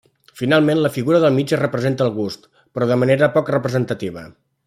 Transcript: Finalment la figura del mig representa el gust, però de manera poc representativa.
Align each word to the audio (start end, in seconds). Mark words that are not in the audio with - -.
Finalment 0.39 0.79
la 0.83 0.89
figura 0.95 1.19
del 1.25 1.35
mig 1.35 1.53
representa 1.59 2.07
el 2.07 2.11
gust, 2.17 2.49
però 2.77 2.87
de 2.93 2.99
manera 3.03 3.31
poc 3.37 3.53
representativa. 3.59 4.27